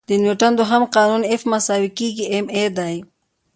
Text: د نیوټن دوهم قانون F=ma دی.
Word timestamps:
د 0.07 0.09
نیوټن 0.21 0.51
دوهم 0.59 0.83
قانون 0.95 1.21
F=ma 1.39 1.59
دی. 2.77 2.95